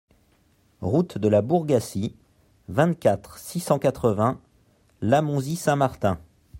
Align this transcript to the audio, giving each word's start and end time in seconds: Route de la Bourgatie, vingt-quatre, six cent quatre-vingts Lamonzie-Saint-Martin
Route 0.81 1.19
de 1.19 1.27
la 1.27 1.43
Bourgatie, 1.43 2.15
vingt-quatre, 2.69 3.37
six 3.37 3.59
cent 3.59 3.77
quatre-vingts 3.77 4.41
Lamonzie-Saint-Martin 5.01 6.19